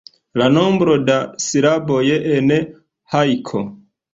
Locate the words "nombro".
0.53-0.95